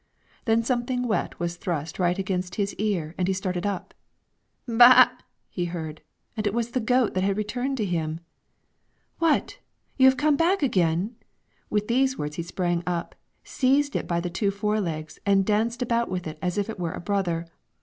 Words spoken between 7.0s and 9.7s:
that had returned to him. "What! have